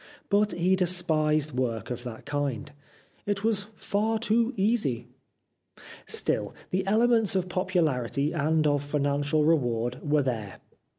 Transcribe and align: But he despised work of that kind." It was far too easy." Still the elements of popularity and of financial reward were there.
But 0.29 0.53
he 0.53 0.75
despised 0.75 1.51
work 1.51 1.91
of 1.91 2.01
that 2.05 2.25
kind." 2.25 2.71
It 3.27 3.43
was 3.43 3.67
far 3.75 4.17
too 4.17 4.51
easy." 4.57 5.05
Still 6.07 6.55
the 6.71 6.87
elements 6.87 7.35
of 7.35 7.47
popularity 7.47 8.31
and 8.33 8.65
of 8.65 8.81
financial 8.81 9.43
reward 9.45 9.99
were 10.01 10.23
there. 10.23 10.55